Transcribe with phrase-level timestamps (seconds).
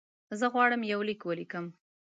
[0.39, 1.65] زه غواړم یو لیک ولیکم.